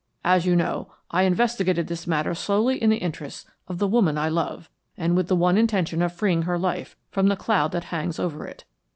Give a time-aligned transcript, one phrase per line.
[0.25, 4.29] As you know, I investigated this matter solely in the interests of the woman I
[4.29, 8.17] love, and with the one intention of freeing her life from the cloud that hangs
[8.17, 8.63] over it.